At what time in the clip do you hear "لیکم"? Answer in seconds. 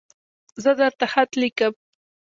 1.41-1.73